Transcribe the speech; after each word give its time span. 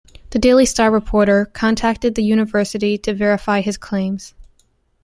The 0.31 0.39
Daily 0.39 0.65
Star 0.65 0.89
reporter 0.89 1.45
contacted 1.45 2.15
the 2.15 2.23
university 2.23 2.97
to 2.97 3.13
verify 3.13 3.61
his 3.61 3.77
claims. 3.77 4.33